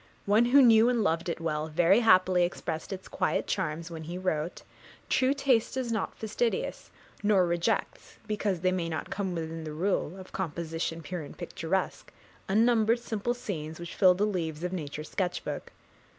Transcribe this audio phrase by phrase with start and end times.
[0.25, 4.17] One who knew and loved it well very happily expressed its quiet charms, when he
[4.17, 4.63] wrote
[5.09, 6.89] True taste is not fastidious,
[7.21, 12.11] nor rejects, Because they may not come within the rule Of composition pure and picturesque,
[12.49, 15.71] Unnumbered simple scenes which fill the leaves Of Nature's sketch book.